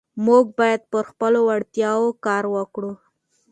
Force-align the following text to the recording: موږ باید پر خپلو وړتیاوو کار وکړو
موږ 0.25 0.45
باید 0.59 0.81
پر 0.91 1.03
خپلو 1.09 1.39
وړتیاوو 1.47 2.17
کار 2.25 2.43
وکړو 2.55 2.91